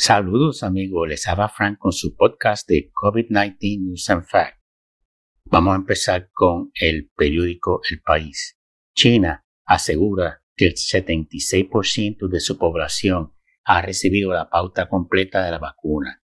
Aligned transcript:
Saludos 0.00 0.62
amigos, 0.62 1.08
les 1.08 1.26
habla 1.26 1.48
Frank 1.48 1.76
con 1.76 1.90
su 1.90 2.14
podcast 2.14 2.68
de 2.68 2.92
COVID-19 2.92 3.80
News 3.80 4.08
and 4.10 4.24
Facts. 4.24 4.62
Vamos 5.46 5.72
a 5.72 5.78
empezar 5.78 6.30
con 6.32 6.70
el 6.80 7.10
periódico 7.16 7.80
El 7.90 8.00
País. 8.00 8.56
China 8.94 9.44
asegura 9.64 10.44
que 10.54 10.66
el 10.66 10.74
76% 10.74 12.28
de 12.28 12.38
su 12.38 12.58
población 12.58 13.32
ha 13.64 13.82
recibido 13.82 14.32
la 14.32 14.48
pauta 14.48 14.88
completa 14.88 15.44
de 15.44 15.50
la 15.50 15.58
vacuna. 15.58 16.22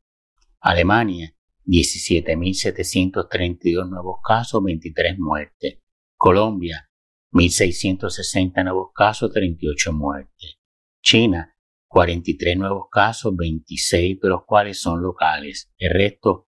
Alemania, 0.62 1.36
17.732 1.68 3.88
nuevos 3.88 4.18
casos, 4.28 4.64
23 4.64 5.20
muertes. 5.20 5.78
Colombia, 6.18 6.90
1.660 7.34 8.64
nuevos 8.64 8.90
casos, 8.96 9.32
38 9.32 9.94
muertes. 9.94 10.58
China, 11.04 11.56
43 11.90 12.58
nuevos 12.58 12.86
casos, 12.92 13.36
26 13.36 14.20
de 14.22 14.30
los 14.30 14.46
cuales 14.46 14.80
son 14.80 15.02
locales, 15.02 15.72
el 15.78 15.92
resto 15.92 16.48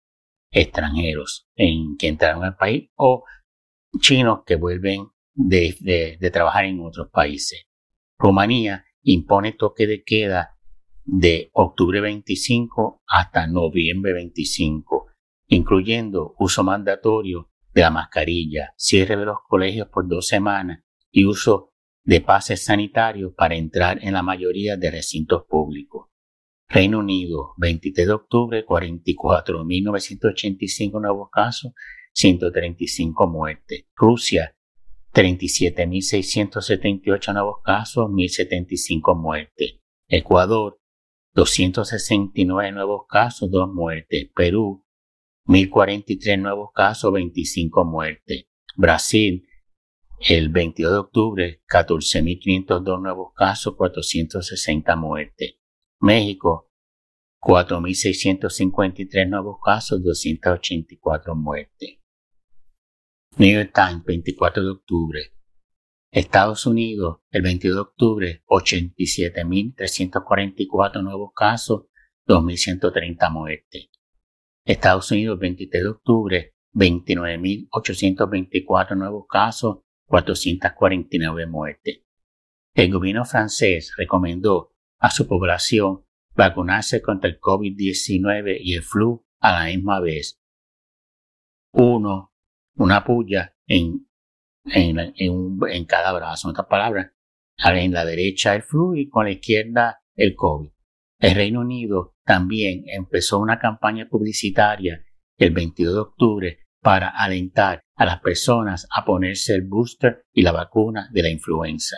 extranjeros 0.51 1.47
en 1.55 1.95
que 1.97 2.07
entraron 2.07 2.43
al 2.43 2.55
país 2.55 2.89
o 2.95 3.23
chinos 4.01 4.39
que 4.45 4.55
vuelven 4.55 5.07
de, 5.33 6.17
de 6.19 6.31
trabajar 6.31 6.65
en 6.65 6.81
otros 6.81 7.09
países. 7.11 7.65
Rumanía 8.17 8.85
impone 9.03 9.53
toque 9.53 9.85
de 9.85 10.03
queda 10.03 10.57
de 11.03 11.49
octubre 11.53 12.01
25 12.01 13.03
hasta 13.07 13.47
noviembre 13.47 14.13
25, 14.13 15.07
incluyendo 15.47 16.35
uso 16.39 16.63
mandatorio 16.63 17.51
de 17.73 17.81
la 17.81 17.91
mascarilla, 17.91 18.73
cierre 18.75 19.15
de 19.15 19.25
los 19.25 19.37
colegios 19.47 19.87
por 19.87 20.07
dos 20.07 20.27
semanas 20.27 20.83
y 21.11 21.25
uso 21.25 21.73
de 22.07 22.21
pases 22.21 22.63
sanitarios 22.63 23.33
para 23.35 23.55
entrar 23.55 23.99
en 24.01 24.13
la 24.13 24.23
mayoría 24.23 24.77
de 24.77 24.89
recintos 24.89 25.43
públicos. 25.47 26.07
Reino 26.69 26.97
Unido, 26.99 27.53
23 27.57 28.07
de 28.07 28.13
octubre, 28.13 28.65
44.985 28.65 31.01
nuevos 31.01 31.27
casos, 31.29 31.73
135 32.13 33.27
muertes. 33.27 33.87
Rusia, 33.93 34.55
37.678 35.13 37.33
nuevos 37.33 37.57
casos, 37.61 38.09
1.075 38.09 39.19
muertes. 39.19 39.81
Ecuador, 40.07 40.79
269 41.33 42.71
nuevos 42.71 43.01
casos, 43.09 43.51
2 43.51 43.73
muertes. 43.73 44.29
Perú, 44.33 44.85
1.043 45.45 46.39
nuevos 46.39 46.69
casos, 46.73 47.11
25 47.11 47.83
muertes. 47.83 48.45
Brasil, 48.77 49.45
el 50.19 50.49
22 50.49 50.91
de 50.91 50.97
octubre, 50.97 51.61
14.502 51.67 53.01
nuevos 53.01 53.33
casos, 53.35 53.75
460 53.75 54.95
muertes. 54.95 55.57
México, 55.99 56.71
4.653 57.39 59.29
nuevos 59.29 59.57
casos, 59.63 60.03
284 60.03 61.35
muertes. 61.35 61.99
New 63.37 63.53
York 63.53 63.71
Times, 63.73 64.03
24 64.03 64.63
de 64.63 64.71
octubre. 64.71 65.31
Estados 66.11 66.65
Unidos, 66.65 67.19
el 67.29 67.43
22 67.43 67.75
de 67.75 67.81
octubre, 67.81 68.43
87.344 68.47 71.03
nuevos 71.03 71.29
casos, 71.35 71.83
2.130 72.27 73.31
muertes. 73.31 73.89
Estados 74.65 75.11
Unidos, 75.11 75.37
23 75.39 75.83
de 75.83 75.89
octubre, 75.89 76.55
29.824 76.73 78.97
nuevos 78.97 79.27
casos, 79.29 79.83
449 80.07 81.47
muertes. 81.47 82.01
El 82.73 82.91
gobierno 82.91 83.25
francés 83.25 83.93
recomendó 83.97 84.73
a 84.99 85.09
su 85.09 85.27
población 85.27 86.05
vacunarse 86.35 87.01
contra 87.01 87.29
el 87.29 87.39
COVID-19 87.39 88.57
y 88.61 88.75
el 88.75 88.83
flu 88.83 89.25
a 89.39 89.51
la 89.51 89.65
misma 89.65 89.99
vez. 89.99 90.39
Uno, 91.73 92.33
una 92.75 93.03
puya 93.03 93.55
en, 93.67 94.07
en, 94.65 95.13
en, 95.17 95.85
cada 95.85 96.13
brazo, 96.13 96.47
en 96.47 96.51
otras 96.51 96.67
palabras, 96.67 97.11
en 97.57 97.91
la 97.91 98.05
derecha 98.05 98.55
el 98.55 98.63
flu 98.63 98.95
y 98.95 99.09
con 99.09 99.25
la 99.25 99.31
izquierda 99.31 100.03
el 100.15 100.35
COVID. 100.35 100.69
El 101.19 101.35
Reino 101.35 101.61
Unido 101.61 102.15
también 102.23 102.83
empezó 102.87 103.39
una 103.39 103.57
campaña 103.59 104.07
publicitaria 104.07 105.03
el 105.37 105.51
22 105.51 105.93
de 105.93 105.99
octubre 105.99 106.59
para 106.81 107.09
alentar 107.09 107.81
a 107.97 108.05
las 108.05 108.21
personas 108.21 108.87
a 108.95 109.03
ponerse 109.03 109.53
el 109.55 109.63
booster 109.63 110.25
y 110.31 110.43
la 110.43 110.51
vacuna 110.51 111.09
de 111.11 111.23
la 111.23 111.29
influenza. 111.29 111.97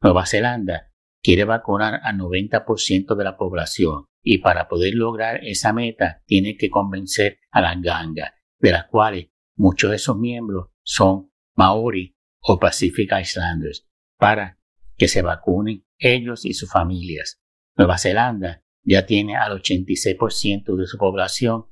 Nueva 0.00 0.26
Zelanda 0.26 0.92
quiere 1.22 1.44
vacunar 1.44 2.00
al 2.02 2.16
90% 2.16 3.16
de 3.16 3.24
la 3.24 3.36
población 3.36 4.06
y 4.22 4.38
para 4.38 4.68
poder 4.68 4.94
lograr 4.94 5.44
esa 5.44 5.72
meta 5.72 6.22
tiene 6.26 6.56
que 6.56 6.70
convencer 6.70 7.40
a 7.50 7.60
las 7.60 7.80
gangas, 7.82 8.32
de 8.58 8.72
las 8.72 8.86
cuales 8.86 9.26
muchos 9.56 9.90
de 9.90 9.98
sus 9.98 10.16
miembros 10.16 10.68
son 10.82 11.32
Maori 11.56 12.16
o 12.40 12.58
Pacific 12.60 13.10
Islanders, 13.20 13.88
para 14.18 14.58
que 14.96 15.08
se 15.08 15.22
vacunen 15.22 15.84
ellos 15.98 16.44
y 16.44 16.54
sus 16.54 16.70
familias. 16.70 17.40
Nueva 17.76 17.98
Zelanda 17.98 18.62
ya 18.82 19.06
tiene 19.06 19.36
al 19.36 19.60
86% 19.60 20.76
de 20.76 20.86
su 20.86 20.96
población 20.98 21.66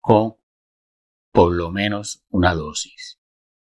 con 0.00 0.37
por 1.32 1.54
lo 1.54 1.70
menos 1.70 2.24
una 2.30 2.54
dosis. 2.54 3.18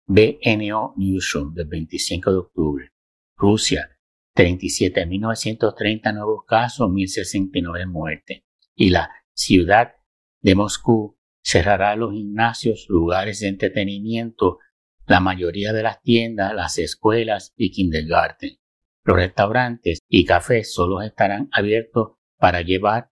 BNO 0.07 0.93
Newsroom 0.97 1.53
del 1.53 1.67
25 1.67 2.31
de 2.31 2.37
octubre. 2.37 2.91
Rusia, 3.35 3.97
37.930 4.35 6.13
nuevos 6.13 6.45
casos, 6.47 6.89
1.069 6.89 7.87
muertes. 7.87 8.43
Y 8.75 8.89
la 8.89 9.09
ciudad 9.33 9.95
de 10.41 10.55
Moscú 10.55 11.17
cerrará 11.41 11.95
los 11.95 12.13
gimnasios, 12.13 12.85
lugares 12.89 13.39
de 13.39 13.47
entretenimiento, 13.47 14.59
la 15.05 15.19
mayoría 15.19 15.73
de 15.73 15.83
las 15.83 16.01
tiendas, 16.01 16.53
las 16.53 16.77
escuelas 16.77 17.53
y 17.55 17.71
kindergarten. 17.71 18.57
Los 19.03 19.17
restaurantes 19.17 19.99
y 20.09 20.25
cafés 20.25 20.73
solo 20.73 21.01
estarán 21.01 21.47
abiertos 21.51 22.17
para 22.37 22.61
llevar 22.61 23.11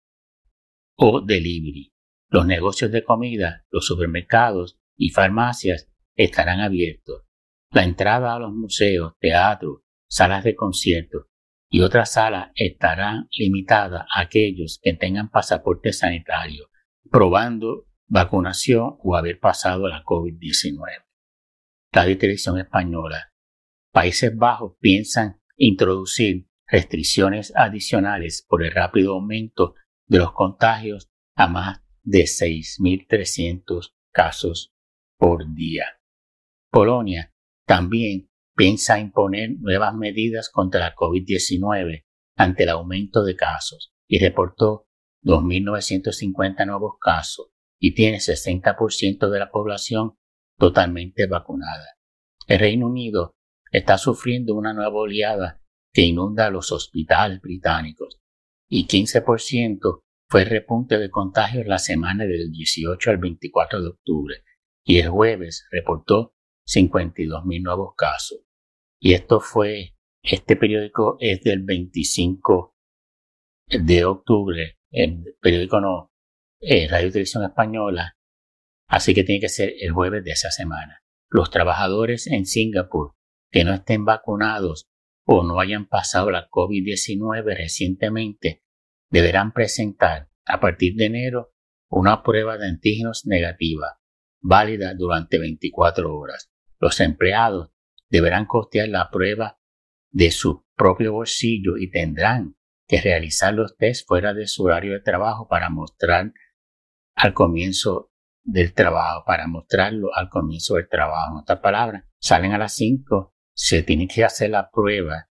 o 0.95 1.21
delivery. 1.21 1.90
Los 2.31 2.45
negocios 2.45 2.93
de 2.93 3.03
comida, 3.03 3.65
los 3.71 3.85
supermercados 3.85 4.79
y 4.95 5.09
farmacias 5.09 5.91
estarán 6.15 6.61
abiertos. 6.61 7.23
La 7.71 7.83
entrada 7.83 8.33
a 8.33 8.39
los 8.39 8.53
museos, 8.53 9.15
teatros, 9.19 9.81
salas 10.07 10.45
de 10.45 10.55
conciertos 10.55 11.25
y 11.69 11.81
otras 11.81 12.13
salas 12.13 12.51
estarán 12.55 13.27
limitadas 13.37 14.05
a 14.15 14.21
aquellos 14.21 14.79
que 14.81 14.93
tengan 14.93 15.29
pasaporte 15.29 15.91
sanitario, 15.91 16.69
probando 17.09 17.87
vacunación 18.07 18.95
o 19.03 19.17
haber 19.17 19.37
pasado 19.41 19.89
la 19.89 20.01
COVID-19. 20.01 21.03
Radio 21.91 22.17
Televisión 22.17 22.57
Española. 22.59 23.33
Países 23.91 24.33
Bajos 24.37 24.77
piensan 24.79 25.41
introducir 25.57 26.47
restricciones 26.65 27.51
adicionales 27.57 28.45
por 28.47 28.63
el 28.63 28.71
rápido 28.71 29.15
aumento 29.15 29.75
de 30.07 30.19
los 30.19 30.31
contagios 30.31 31.09
a 31.35 31.49
más 31.49 31.81
de 32.03 32.23
6.300 32.23 33.93
casos 34.11 34.73
por 35.17 35.53
día. 35.53 35.85
Polonia 36.71 37.33
también 37.65 38.29
piensa 38.55 38.99
imponer 38.99 39.51
nuevas 39.59 39.93
medidas 39.95 40.49
contra 40.49 40.79
la 40.79 40.95
COVID-19 40.95 42.05
ante 42.35 42.63
el 42.63 42.69
aumento 42.69 43.23
de 43.23 43.35
casos 43.35 43.93
y 44.07 44.19
reportó 44.19 44.87
2.950 45.23 46.65
nuevos 46.65 46.93
casos 46.99 47.47
y 47.79 47.93
tiene 47.93 48.17
60% 48.17 49.29
de 49.29 49.39
la 49.39 49.51
población 49.51 50.17
totalmente 50.57 51.27
vacunada. 51.27 51.97
El 52.47 52.59
Reino 52.59 52.87
Unido 52.87 53.35
está 53.71 53.97
sufriendo 53.97 54.55
una 54.55 54.73
nueva 54.73 54.99
oleada 54.99 55.61
que 55.93 56.01
inunda 56.01 56.49
los 56.49 56.71
hospitales 56.71 57.41
británicos 57.41 58.21
y 58.69 58.87
15% 58.87 60.03
fue 60.31 60.45
repunte 60.45 60.97
de 60.97 61.09
contagios 61.09 61.67
la 61.67 61.77
semana 61.77 62.25
del 62.25 62.53
18 62.53 63.09
al 63.09 63.17
24 63.17 63.81
de 63.81 63.89
octubre 63.89 64.43
y 64.81 64.99
el 64.99 65.09
jueves 65.09 65.67
reportó 65.71 66.37
52 66.65 67.43
mil 67.43 67.61
nuevos 67.61 67.95
casos. 67.97 68.39
Y 68.97 69.13
esto 69.13 69.41
fue, 69.41 69.97
este 70.23 70.55
periódico 70.55 71.17
es 71.19 71.41
del 71.41 71.63
25 71.63 72.77
de 73.67 74.05
octubre, 74.05 74.79
el 74.91 75.35
periódico 75.41 75.81
no, 75.81 76.13
eh, 76.61 76.87
Radio 76.89 77.11
Televisión 77.11 77.43
Española, 77.43 78.17
así 78.87 79.13
que 79.13 79.25
tiene 79.25 79.41
que 79.41 79.49
ser 79.49 79.73
el 79.81 79.91
jueves 79.91 80.23
de 80.23 80.31
esa 80.31 80.49
semana. 80.49 81.03
Los 81.29 81.51
trabajadores 81.51 82.27
en 82.27 82.45
Singapur 82.45 83.15
que 83.51 83.65
no 83.65 83.73
estén 83.73 84.05
vacunados 84.05 84.87
o 85.25 85.43
no 85.43 85.59
hayan 85.59 85.89
pasado 85.89 86.31
la 86.31 86.47
COVID-19 86.47 87.43
recientemente 87.53 88.63
deberán 89.11 89.51
presentar 89.51 90.29
a 90.45 90.59
partir 90.59 90.95
de 90.95 91.05
enero 91.05 91.53
una 91.89 92.23
prueba 92.23 92.57
de 92.57 92.67
antígenos 92.67 93.25
negativa, 93.25 93.99
válida 94.39 94.93
durante 94.95 95.37
24 95.37 96.15
horas. 96.17 96.51
Los 96.79 96.99
empleados 96.99 97.69
deberán 98.09 98.45
costear 98.45 98.87
la 98.87 99.09
prueba 99.11 99.59
de 100.09 100.31
su 100.31 100.65
propio 100.75 101.13
bolsillo 101.13 101.77
y 101.77 101.91
tendrán 101.91 102.55
que 102.87 103.01
realizar 103.01 103.53
los 103.53 103.77
test 103.77 104.07
fuera 104.07 104.33
de 104.33 104.47
su 104.47 104.63
horario 104.63 104.93
de 104.93 105.01
trabajo 105.01 105.47
para 105.47 105.69
mostrar 105.69 106.33
al 107.15 107.33
comienzo 107.33 108.11
del 108.43 108.73
trabajo, 108.73 109.23
para 109.25 109.47
mostrarlo 109.47 110.09
al 110.15 110.29
comienzo 110.29 110.75
del 110.75 110.89
trabajo. 110.89 111.33
En 111.33 111.41
otras 111.41 111.59
palabras, 111.59 112.05
salen 112.19 112.53
a 112.53 112.57
las 112.57 112.73
5, 112.73 113.33
se 113.53 113.83
tiene 113.83 114.07
que 114.07 114.23
hacer 114.23 114.49
la 114.49 114.69
prueba, 114.71 115.29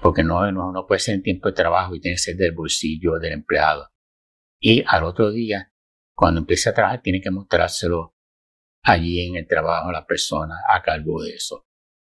porque 0.00 0.22
no, 0.22 0.50
no, 0.50 0.86
puede 0.86 1.00
ser 1.00 1.16
en 1.16 1.22
tiempo 1.22 1.48
de 1.48 1.54
trabajo 1.54 1.94
y 1.94 2.00
tiene 2.00 2.14
que 2.14 2.22
ser 2.22 2.36
del 2.36 2.52
bolsillo 2.52 3.18
del 3.18 3.32
empleado. 3.32 3.90
Y 4.58 4.82
al 4.86 5.04
otro 5.04 5.30
día, 5.30 5.72
cuando 6.14 6.40
empiece 6.40 6.70
a 6.70 6.74
trabajar, 6.74 7.02
tiene 7.02 7.20
que 7.20 7.30
mostrárselo 7.30 8.14
allí 8.82 9.26
en 9.26 9.36
el 9.36 9.46
trabajo 9.46 9.88
a 9.88 9.92
la 9.92 10.06
persona 10.06 10.56
a 10.72 10.82
cargo 10.82 11.22
de 11.22 11.34
eso. 11.34 11.66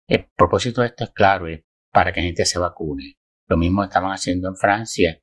El 0.07 0.27
propósito 0.35 0.81
de 0.81 0.89
esto 0.89 1.05
es 1.05 1.11
claro, 1.11 1.47
es 1.47 1.63
para 1.93 2.13
que 2.13 2.21
la 2.21 2.27
gente 2.27 2.47
se 2.47 2.59
vacune. 2.59 3.19
Lo 3.49 3.57
mismo 3.57 3.85
estaban 3.85 4.13
haciendo 4.13 4.49
en 4.49 4.57
Francia 4.57 5.23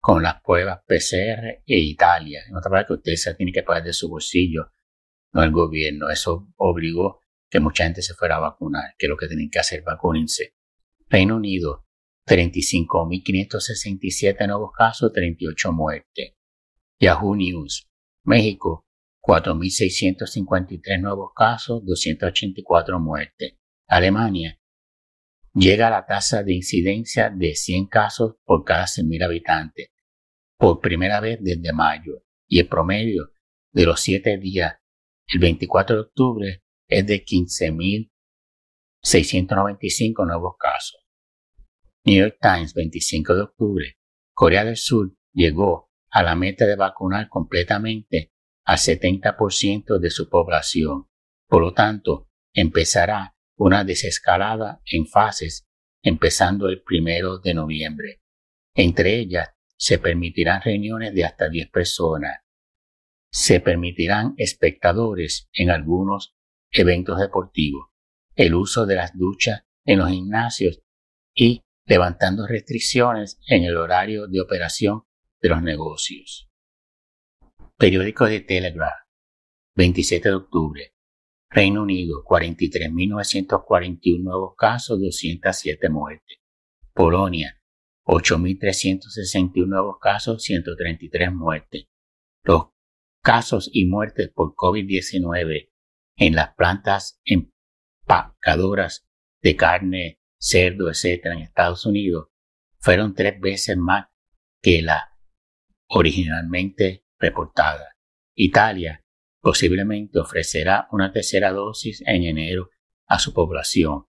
con 0.00 0.22
las 0.22 0.40
pruebas 0.42 0.80
PCR 0.86 1.62
e 1.66 1.78
Italia. 1.78 2.42
En 2.48 2.56
otra 2.56 2.70
palabra, 2.70 2.86
que 2.86 2.94
usted 2.94 3.14
se 3.14 3.34
tiene 3.34 3.52
que 3.52 3.62
pagar 3.62 3.84
de 3.84 3.92
su 3.92 4.08
bolsillo, 4.08 4.72
no 5.32 5.42
el 5.42 5.50
gobierno. 5.50 6.08
Eso 6.08 6.48
obligó 6.56 7.20
que 7.50 7.60
mucha 7.60 7.84
gente 7.84 8.02
se 8.02 8.14
fuera 8.14 8.36
a 8.36 8.40
vacunar, 8.40 8.94
que 8.96 9.08
lo 9.08 9.16
que 9.16 9.26
tienen 9.26 9.50
que 9.50 9.58
hacer, 9.58 9.82
vacúnense. 9.82 10.54
Reino 11.10 11.36
Unido, 11.36 11.86
35.567 12.26 14.46
nuevos 14.46 14.72
casos, 14.76 15.10
38 15.12 15.72
muertes. 15.72 16.34
Yahoo 17.00 17.34
News, 17.34 17.88
México, 18.24 18.86
4.653 19.22 21.00
nuevos 21.00 21.30
casos, 21.34 21.82
284 21.84 23.00
muertes. 23.00 23.54
Alemania, 23.86 24.60
llega 25.54 25.86
a 25.86 25.90
la 25.90 26.04
tasa 26.04 26.42
de 26.42 26.52
incidencia 26.54 27.30
de 27.30 27.54
100 27.54 27.86
casos 27.86 28.34
por 28.44 28.64
cada 28.64 28.84
100.000 28.84 29.24
habitantes, 29.24 29.88
por 30.58 30.80
primera 30.80 31.20
vez 31.20 31.38
desde 31.40 31.72
mayo, 31.72 32.22
y 32.46 32.60
el 32.60 32.68
promedio 32.68 33.32
de 33.72 33.86
los 33.86 34.00
7 34.00 34.36
días, 34.36 34.74
el 35.28 35.40
24 35.40 35.96
de 35.96 36.02
octubre, 36.02 36.62
es 36.86 37.06
de 37.06 37.24
15.695 39.08 40.26
nuevos 40.26 40.56
casos. 40.58 41.00
New 42.04 42.18
York 42.18 42.36
Times, 42.40 42.74
25 42.74 43.34
de 43.34 43.40
octubre, 43.42 43.98
Corea 44.34 44.64
del 44.64 44.76
Sur 44.76 45.16
llegó 45.32 45.90
a 46.10 46.22
la 46.22 46.34
meta 46.34 46.66
de 46.66 46.76
vacunar 46.76 47.28
completamente 47.28 48.32
al 48.64 48.76
70% 48.76 49.98
de 49.98 50.10
su 50.10 50.28
población. 50.28 51.06
Por 51.48 51.62
lo 51.62 51.72
tanto, 51.72 52.28
empezará 52.52 53.34
una 53.56 53.84
desescalada 53.84 54.82
en 54.84 55.06
fases 55.06 55.66
empezando 56.02 56.68
el 56.68 56.82
primero 56.82 57.38
de 57.38 57.54
noviembre. 57.54 58.20
Entre 58.74 59.16
ellas 59.16 59.48
se 59.76 59.98
permitirán 59.98 60.60
reuniones 60.62 61.14
de 61.14 61.24
hasta 61.24 61.48
10 61.48 61.70
personas. 61.70 62.40
Se 63.30 63.60
permitirán 63.60 64.34
espectadores 64.36 65.48
en 65.52 65.70
algunos 65.70 66.34
eventos 66.70 67.18
deportivos, 67.18 67.87
el 68.38 68.54
uso 68.54 68.86
de 68.86 68.94
las 68.94 69.18
duchas 69.18 69.64
en 69.84 69.98
los 69.98 70.10
gimnasios 70.10 70.80
y 71.34 71.64
levantando 71.86 72.46
restricciones 72.46 73.40
en 73.48 73.64
el 73.64 73.76
horario 73.76 74.28
de 74.28 74.40
operación 74.40 75.02
de 75.40 75.48
los 75.48 75.60
negocios. 75.60 76.48
Periódico 77.76 78.26
de 78.26 78.40
Telegraph, 78.40 79.06
27 79.74 80.28
de 80.28 80.34
octubre. 80.36 80.94
Reino 81.50 81.82
Unido, 81.82 82.22
43.941 82.24 84.22
nuevos 84.22 84.54
casos, 84.56 85.00
207 85.00 85.88
muertes. 85.88 86.38
Polonia, 86.92 87.60
8.361 88.04 89.66
nuevos 89.66 89.96
casos, 90.00 90.42
133 90.44 91.32
muertes. 91.32 91.86
Los 92.44 92.68
casos 93.20 93.68
y 93.72 93.86
muertes 93.86 94.30
por 94.32 94.54
COVID-19 94.54 95.72
en 96.18 96.34
las 96.34 96.54
plantas 96.54 97.20
empacadoras 98.08 99.06
de 99.42 99.56
carne, 99.56 100.20
cerdo, 100.38 100.88
etc. 100.88 101.26
en 101.26 101.38
Estados 101.38 101.84
Unidos 101.84 102.28
fueron 102.78 103.14
tres 103.14 103.38
veces 103.40 103.76
más 103.76 104.06
que 104.62 104.82
la 104.82 105.16
originalmente 105.88 107.04
reportada. 107.18 107.96
Italia 108.34 109.04
posiblemente 109.40 110.18
ofrecerá 110.18 110.88
una 110.92 111.12
tercera 111.12 111.50
dosis 111.52 112.02
en 112.06 112.24
enero 112.24 112.70
a 113.06 113.18
su 113.18 113.32
población, 113.32 114.06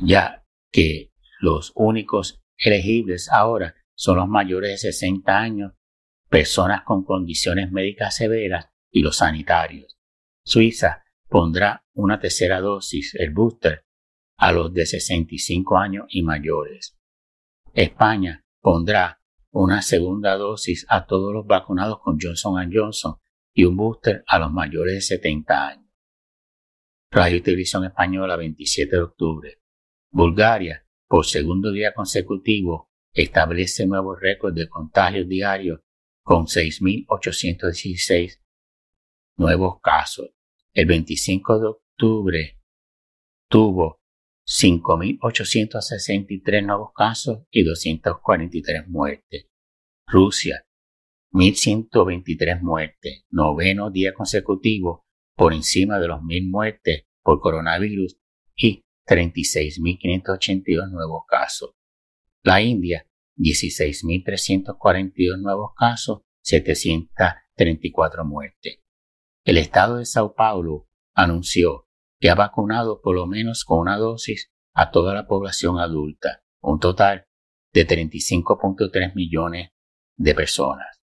ya 0.00 0.44
que 0.70 1.12
los 1.40 1.72
únicos 1.74 2.42
elegibles 2.56 3.28
ahora 3.30 3.74
son 3.94 4.18
los 4.18 4.28
mayores 4.28 4.70
de 4.70 4.92
60 4.92 5.38
años, 5.38 5.72
personas 6.28 6.82
con 6.84 7.04
condiciones 7.04 7.70
médicas 7.70 8.16
severas 8.16 8.70
y 8.90 9.02
los 9.02 9.18
sanitarios. 9.18 9.98
Suiza 10.44 11.04
pondrá 11.32 11.82
una 11.94 12.20
tercera 12.20 12.60
dosis, 12.60 13.14
el 13.14 13.30
booster, 13.30 13.86
a 14.36 14.52
los 14.52 14.70
de 14.74 14.84
65 14.84 15.78
años 15.78 16.04
y 16.10 16.22
mayores. 16.22 16.98
España 17.72 18.44
pondrá 18.60 19.22
una 19.50 19.80
segunda 19.80 20.36
dosis 20.36 20.84
a 20.90 21.06
todos 21.06 21.32
los 21.32 21.46
vacunados 21.46 22.00
con 22.00 22.18
Johnson 22.20 22.70
Johnson 22.70 23.16
y 23.54 23.64
un 23.64 23.78
booster 23.78 24.22
a 24.26 24.38
los 24.38 24.52
mayores 24.52 24.92
de 24.94 25.00
70 25.00 25.68
años. 25.68 25.90
Radio 27.10 27.38
y 27.38 27.40
Televisión 27.40 27.86
Española 27.86 28.36
27 28.36 28.94
de 28.94 29.02
octubre. 29.02 29.58
Bulgaria, 30.10 30.86
por 31.08 31.24
segundo 31.24 31.72
día 31.72 31.94
consecutivo, 31.94 32.90
establece 33.14 33.86
nuevos 33.86 34.18
récords 34.20 34.54
de 34.54 34.68
contagios 34.68 35.26
diarios 35.26 35.80
con 36.22 36.44
6.816 36.44 38.38
nuevos 39.38 39.80
casos. 39.80 40.28
El 40.74 40.86
25 40.86 41.60
de 41.60 41.66
octubre 41.66 42.58
tuvo 43.50 44.00
5.863 44.48 46.64
nuevos 46.64 46.92
casos 46.94 47.40
y 47.50 47.62
243 47.62 48.88
muertes. 48.88 49.50
Rusia, 50.06 50.64
1.123 51.32 52.62
muertes, 52.62 53.26
noveno 53.30 53.90
día 53.90 54.14
consecutivo 54.14 55.04
por 55.36 55.52
encima 55.52 56.00
de 56.00 56.08
los 56.08 56.20
1.000 56.20 56.50
muertes 56.50 57.04
por 57.22 57.40
coronavirus 57.40 58.16
y 58.56 58.82
36.582 59.06 60.90
nuevos 60.90 61.24
casos. 61.28 61.72
La 62.42 62.62
India, 62.62 63.06
16.342 63.36 65.38
nuevos 65.38 65.72
casos, 65.76 66.22
734 66.40 68.24
muertes. 68.24 68.81
El 69.44 69.58
estado 69.58 69.96
de 69.96 70.06
Sao 70.06 70.34
Paulo 70.34 70.88
anunció 71.14 71.88
que 72.20 72.30
ha 72.30 72.36
vacunado 72.36 73.00
por 73.02 73.16
lo 73.16 73.26
menos 73.26 73.64
con 73.64 73.80
una 73.80 73.96
dosis 73.96 74.52
a 74.72 74.92
toda 74.92 75.14
la 75.14 75.26
población 75.26 75.80
adulta, 75.80 76.44
un 76.60 76.78
total 76.78 77.26
de 77.72 77.86
35.3 77.86 79.14
millones 79.16 79.70
de 80.16 80.34
personas. 80.34 81.00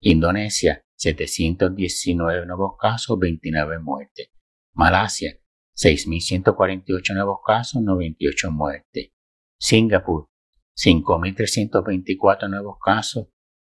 Indonesia, 0.00 0.84
719 0.94 2.46
nuevos 2.46 2.76
casos, 2.78 3.18
29 3.18 3.80
muertes. 3.80 4.30
Malasia, 4.72 5.40
6.148 5.76 7.14
nuevos 7.14 7.40
casos, 7.44 7.82
98 7.82 8.52
muertes. 8.52 9.10
Singapur, 9.58 10.28
5.324 10.76 12.48
nuevos 12.48 12.76
casos, 12.82 13.26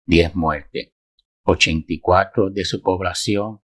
10 0.06 0.34
muertes. 0.34 0.92
84 1.44 2.50
de 2.50 2.64
su 2.64 2.82
población 2.82 3.62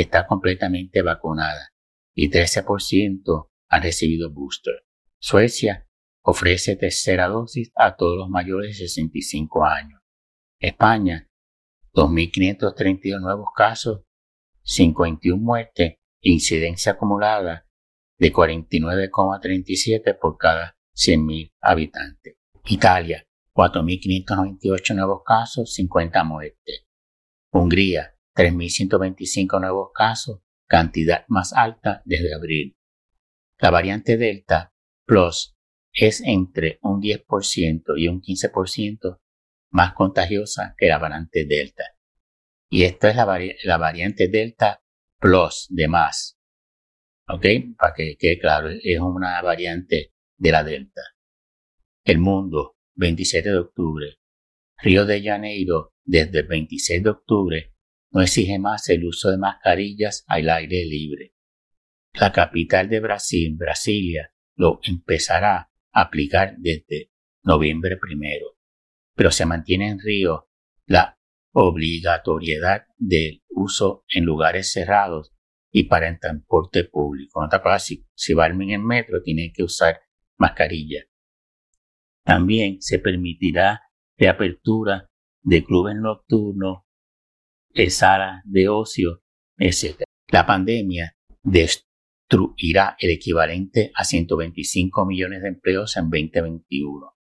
está 0.00 0.26
completamente 0.26 1.02
vacunada 1.02 1.72
y 2.14 2.28
13% 2.28 3.48
han 3.68 3.82
recibido 3.82 4.32
booster. 4.32 4.74
Suecia 5.20 5.88
ofrece 6.22 6.74
tercera 6.74 7.28
dosis 7.28 7.70
a 7.76 7.94
todos 7.94 8.18
los 8.18 8.28
mayores 8.28 8.78
de 8.78 8.88
65 8.88 9.64
años. 9.64 10.00
España 10.58 11.30
2.532 11.92 13.20
nuevos 13.20 13.48
casos, 13.54 14.02
51 14.64 15.40
muertes, 15.40 15.94
incidencia 16.20 16.92
acumulada 16.92 17.68
de 18.18 18.32
49,37 18.32 20.18
por 20.18 20.36
cada 20.38 20.76
100.000 20.96 21.52
habitantes. 21.60 22.36
Italia, 22.64 23.24
4.598 23.54 24.94
nuevos 24.96 25.22
casos, 25.24 25.72
50 25.74 26.24
muertes. 26.24 26.84
Hungría, 27.52 28.13
3.125 28.34 29.60
nuevos 29.60 29.90
casos, 29.94 30.40
cantidad 30.66 31.24
más 31.28 31.52
alta 31.52 32.02
desde 32.04 32.34
abril. 32.34 32.76
La 33.58 33.70
variante 33.70 34.16
Delta 34.16 34.72
Plus 35.06 35.56
es 35.92 36.20
entre 36.24 36.78
un 36.82 37.00
10% 37.00 37.82
y 37.96 38.08
un 38.08 38.20
15% 38.20 39.20
más 39.70 39.94
contagiosa 39.94 40.74
que 40.76 40.86
la 40.86 40.98
variante 40.98 41.46
Delta. 41.46 41.84
Y 42.68 42.84
esta 42.84 43.10
es 43.10 43.16
la, 43.16 43.76
variante 43.76 44.28
Delta 44.28 44.82
Plus 45.18 45.66
de 45.70 45.88
más. 45.88 46.38
¿Ok? 47.28 47.46
Para 47.78 47.94
que 47.94 48.16
quede 48.18 48.38
claro, 48.38 48.68
es 48.70 49.00
una 49.00 49.40
variante 49.42 50.12
de 50.36 50.52
la 50.52 50.64
Delta. 50.64 51.02
El 52.04 52.18
mundo. 52.18 52.72
27 52.96 53.48
de 53.48 53.58
octubre. 53.58 54.06
Río 54.78 55.04
de 55.04 55.22
Janeiro, 55.22 55.94
desde 56.04 56.40
el 56.40 56.46
26 56.46 57.02
de 57.02 57.10
octubre, 57.10 57.73
no 58.14 58.22
exige 58.22 58.60
más 58.60 58.88
el 58.88 59.04
uso 59.04 59.30
de 59.30 59.38
mascarillas 59.38 60.24
al 60.28 60.48
aire 60.48 60.86
libre. 60.86 61.34
La 62.12 62.32
capital 62.32 62.88
de 62.88 63.00
Brasil, 63.00 63.56
Brasilia, 63.56 64.32
lo 64.54 64.78
empezará 64.84 65.72
a 65.92 66.00
aplicar 66.00 66.54
desde 66.58 67.10
noviembre 67.42 67.96
primero, 67.96 68.56
pero 69.16 69.32
se 69.32 69.46
mantiene 69.46 69.88
en 69.88 69.98
Río 69.98 70.48
la 70.86 71.18
obligatoriedad 71.50 72.86
del 72.96 73.42
uso 73.48 74.04
en 74.08 74.24
lugares 74.24 74.70
cerrados 74.70 75.32
y 75.72 75.84
para 75.84 76.08
el 76.08 76.20
transporte 76.20 76.84
público. 76.84 77.42
No 77.42 77.48
te 77.48 77.58
si, 77.80 78.06
si 78.14 78.32
van 78.32 78.62
en 78.62 78.70
el 78.70 78.80
metro, 78.80 79.22
tienen 79.22 79.52
que 79.52 79.64
usar 79.64 80.00
mascarilla. 80.36 81.04
También 82.22 82.80
se 82.80 83.00
permitirá 83.00 83.82
reapertura 84.16 85.10
de 85.42 85.64
clubes 85.64 85.96
nocturnos, 85.96 86.83
salas 87.90 88.42
de 88.44 88.68
ocio, 88.68 89.22
etc. 89.58 90.02
La 90.28 90.46
pandemia 90.46 91.16
destruirá 91.42 92.96
el 92.98 93.10
equivalente 93.10 93.92
a 93.94 94.04
125 94.04 95.06
millones 95.06 95.42
de 95.42 95.48
empleos 95.48 95.96
en 95.96 96.10
2021. 96.10 97.14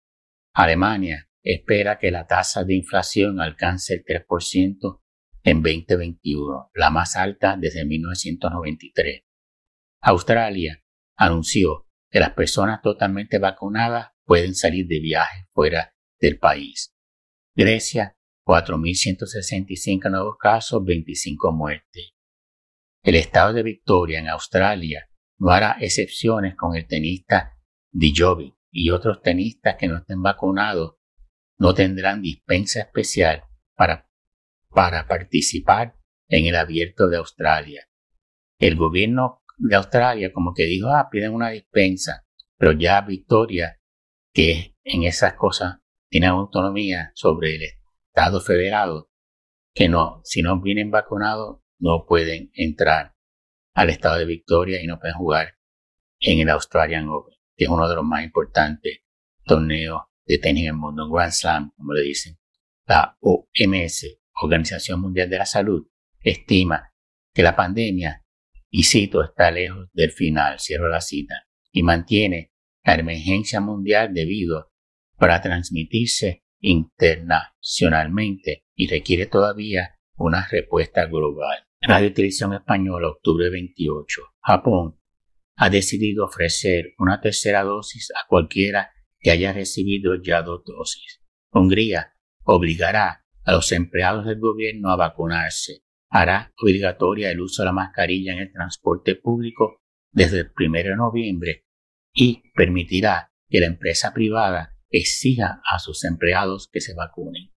Alemania 0.55 1.29
espera 1.43 1.99
que 1.99 2.11
la 2.11 2.27
tasa 2.27 2.65
de 2.65 2.75
inflación 2.75 3.41
alcance 3.41 3.95
el 3.95 4.05
3% 4.05 5.01
en 5.45 5.63
2021, 5.63 6.71
la 6.75 6.91
más 6.91 7.17
alta 7.17 7.57
desde 7.59 7.85
1993. 7.85 9.25
Australia 10.03 10.83
anunció 11.17 11.89
que 12.11 12.21
las 12.21 12.33
personas 12.33 12.81
totalmente 12.83 13.39
vacunadas 13.39 14.11
pueden 14.25 14.55
salir 14.55 14.87
de 14.87 15.01
viaje 15.01 15.47
fuera 15.53 15.95
del 16.21 16.39
país. 16.39 16.95
Grecia, 17.57 18.17
4.165 18.45 20.11
nuevos 20.11 20.37
casos, 20.39 20.85
25 20.85 21.53
muertes. 21.53 22.13
El 23.03 23.17
estado 23.17 23.53
de 23.53 23.63
Victoria 23.63 24.19
en 24.19 24.29
Australia 24.29 25.09
no 25.39 25.51
hará 25.51 25.77
excepciones 25.81 26.55
con 26.57 26.77
el 26.77 26.87
tenista 26.87 27.59
Djokovic 27.91 28.55
y 28.71 28.91
otros 28.91 29.23
tenistas 29.23 29.77
que 29.77 29.89
no 29.89 29.99
estén 29.99 30.23
vacunados 30.23 30.97
no 31.59 31.75
tendrán 31.75 32.23
dispensa 32.23 32.81
especial 32.81 33.45
para, 33.75 34.09
para 34.69 35.07
participar 35.07 35.97
en 36.29 36.47
el 36.47 36.57
abierto 36.57 37.09
de 37.09 37.19
Australia. 37.19 37.89
El 38.59 38.77
gobierno 38.77 39.43
de 39.59 39.77
Australia 39.77 40.33
como 40.33 40.55
que 40.55 40.65
dijo, 40.65 40.89
ah, 40.89 41.09
piden 41.11 41.35
una 41.35 41.51
dispensa, 41.51 42.25
pero 42.57 42.73
ya 42.73 43.01
Victoria, 43.03 43.81
que 44.33 44.77
en 44.85 45.05
esas 45.05 45.35
cosas 45.35 45.81
tiene 46.09 46.27
autonomía 46.27 47.13
sobre 47.15 47.57
el 47.57 47.63
Estado 47.63 47.82
federado, 48.45 49.11
que 49.75 49.89
no, 49.89 50.21
si 50.25 50.43
no 50.43 50.61
vienen 50.61 50.91
vacunados, 50.91 51.61
no 51.79 52.05
pueden 52.07 52.51
entrar 52.55 53.15
al 53.75 53.91
estado 53.91 54.19
de 54.19 54.27
Victoria 54.27 54.83
y 54.83 54.87
no 54.87 54.99
pueden 54.99 55.17
jugar 55.17 55.55
en 56.21 56.41
el 56.41 56.51
Australian 56.51 57.09
Open, 57.09 57.37
que 57.57 57.65
es 57.65 57.71
uno 57.71 57.89
de 57.89 57.97
los 57.97 58.05
más 58.05 58.25
importantes 58.25 59.01
torneos 59.45 60.03
de 60.25 60.39
tenis 60.39 60.65
en 60.65 60.69
el 60.69 60.75
mundo, 60.75 61.07
un 61.07 61.13
Grand 61.13 61.33
Slam, 61.33 61.73
como 61.77 61.93
le 61.95 62.03
dicen. 62.03 62.39
La 62.87 63.17
OMS, 63.21 64.19
Organización 64.43 65.01
Mundial 65.01 65.29
de 65.31 65.39
la 65.39 65.47
Salud, 65.47 65.89
estima 66.21 66.93
que 67.33 67.43
la 67.43 67.57
pandemia, 67.57 68.25
y 68.71 68.85
cito, 68.85 69.23
está 69.25 69.51
lejos 69.51 69.89
del 69.93 70.13
final, 70.13 70.61
cierro 70.61 70.89
la 70.89 71.01
cita, 71.01 71.47
y 71.73 71.83
mantiene 71.83 72.53
la 72.85 72.95
emergencia 72.95 73.61
mundial 73.61 74.13
debido 74.13 74.73
para 75.17 75.41
transmitirse 75.41 76.42
internacionalmente 76.63 78.65
y 78.75 78.89
requiere 78.89 79.27
todavía 79.27 79.99
una 80.17 80.49
respuesta 80.51 81.05
global. 81.07 81.67
Radio 81.81 82.15
Televisión 82.15 82.55
Española, 82.55 83.09
octubre 83.09 83.51
28. 83.51 84.23
Japón 84.41 84.99
ha 85.57 85.69
decidido 85.69 86.25
ofrecer 86.25 86.95
una 86.99 87.21
tercera 87.21 87.65
dosis 87.65 88.11
a 88.13 88.27
cualquiera 88.29 88.93
que 89.19 89.31
haya 89.31 89.53
recibido 89.53 90.15
ya 90.23 90.43
dos 90.43 90.63
dosis. 90.65 91.21
Hungría 91.51 92.15
obligará 92.45 93.25
a 93.45 93.53
los 93.53 93.73
empleados 93.73 94.27
del 94.27 94.39
gobierno 94.39 94.91
a 94.91 94.97
vacunarse. 94.97 95.83
Hará 96.09 96.53
obligatoria 96.61 97.31
el 97.31 97.41
uso 97.41 97.63
de 97.63 97.67
la 97.67 97.73
mascarilla 97.73 98.33
en 98.33 98.41
el 98.41 98.53
transporte 98.53 99.17
público 99.17 99.83
desde 100.13 100.41
el 100.41 100.53
1 100.57 100.73
de 100.73 100.97
noviembre 100.97 101.67
y 102.13 102.43
permitirá 102.55 103.33
que 103.49 103.61
la 103.61 103.67
empresa 103.67 104.13
privada 104.13 104.77
exija 104.93 105.61
a 105.69 105.79
sus 105.79 106.05
empleados 106.05 106.69
que 106.71 106.81
se 106.81 106.95
vacunen. 106.95 107.51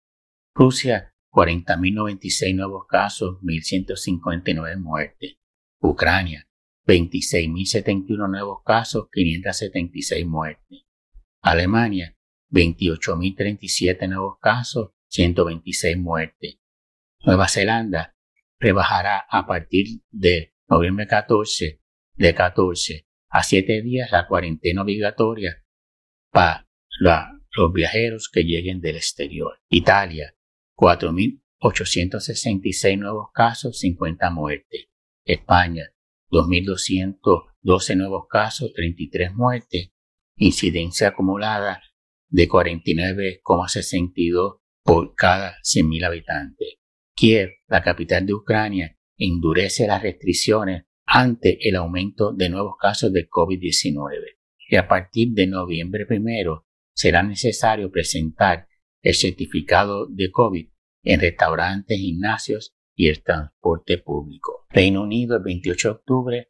Rusia, 0.56 1.13
40.096 1.32 2.56
nuevos 2.56 2.86
casos, 2.88 3.40
1.159 3.42 4.80
muertes. 4.80 5.38
Ucrania, 5.82 6.48
26.071 6.88 8.30
nuevos 8.30 8.60
casos, 8.63 9.08
576 9.12 10.25
muertes. 10.25 10.84
Alemania, 11.42 12.16
28.037 12.52 14.08
nuevos 14.08 14.38
casos, 14.40 14.92
126 15.08 15.98
muertes. 15.98 16.60
Nueva 17.25 17.48
Zelanda 17.48 18.16
rebajará 18.60 19.25
a 19.30 19.46
partir 19.46 20.02
de 20.12 20.54
noviembre 20.70 21.08
14, 21.08 21.82
de 22.16 22.36
14 22.36 23.08
a 23.30 23.44
7 23.44 23.82
días 23.82 24.12
la 24.12 24.28
cuarentena 24.28 24.84
obligatoria 24.84 25.63
para 26.32 26.68
los 27.00 27.74
viajeros 27.74 28.30
que 28.30 28.44
lleguen 28.44 28.82
del 28.82 28.96
exterior. 28.96 29.60
Italia, 29.70 30.36
4.866 30.78 32.98
nuevos 32.98 33.28
casos, 33.34 33.80
50 33.80 34.30
muertes. 34.30 34.88
España, 35.26 35.94
2.212 36.32 37.96
nuevos 37.96 38.28
casos, 38.30 38.74
33 38.74 39.34
muertes 39.34 39.94
incidencia 40.36 41.10
acumulada 41.10 41.84
de 42.30 42.50
49,62 42.50 44.62
por 44.84 45.14
cada 45.16 45.58
100.000 45.62 46.06
habitantes. 46.06 46.78
Kiev, 47.16 47.52
la 47.68 47.84
capital 47.84 48.26
de 48.26 48.34
Ucrania, 48.34 48.98
endurece 49.18 49.86
las 49.88 50.02
restricciones 50.02 50.86
ante 51.06 51.60
el 51.68 51.76
aumento 51.76 52.32
de 52.34 52.50
nuevos 52.50 52.76
casos 52.80 53.12
de 53.14 53.30
COVID-19 53.30 54.38
y 54.70 54.78
a 54.78 54.88
partir 54.88 55.34
de 55.34 55.46
noviembre 55.48 56.08
primero 56.08 56.66
será 56.94 57.24
necesario 57.24 57.92
presentar 57.92 58.68
el 59.02 59.16
certificado 59.16 60.08
de 60.08 60.32
COVID 60.32 60.70
en 61.04 61.20
restaurantes, 61.20 61.98
gimnasios 61.98 62.74
y 62.96 63.10
el 63.10 63.22
transporte 63.24 63.98
público. 63.98 64.66
Reino 64.70 65.04
Unido 65.04 65.36
el 65.38 65.44
28 65.44 65.88
de 65.88 65.94
octubre 65.94 66.50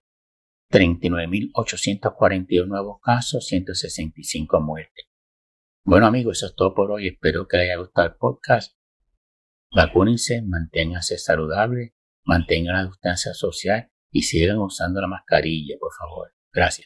39.841 0.72 2.68
nuevos 2.68 3.00
casos, 3.02 3.46
165 3.46 4.60
muertes. 4.60 5.06
Bueno 5.86 6.08
amigos, 6.08 6.38
eso 6.38 6.48
es 6.48 6.56
todo 6.56 6.74
por 6.74 6.92
hoy. 6.92 7.08
Espero 7.08 7.48
que 7.48 7.58
les 7.58 7.66
haya 7.70 7.80
gustado 7.80 8.08
el 8.08 8.16
podcast. 8.16 8.76
Vacúnense, 9.76 10.42
manténganse 10.42 11.18
saludables, 11.18 11.94
mantengan 12.24 12.76
la 12.76 12.86
distancia 12.86 13.34
social 13.34 13.92
y 14.12 14.24
sigan 14.24 14.58
usando 14.60 15.02
la 15.02 15.08
mascarilla, 15.08 15.76
por 15.80 15.92
favor. 15.94 16.34
Gracias. 16.52 16.82